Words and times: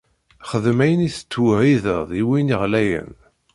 Xdem 0.49 0.79
ayen 0.85 1.05
i 1.07 1.09
tettweɛɛideḍ 1.15 2.09
i 2.19 2.23
win 2.27 2.53
εlayen. 2.63 3.11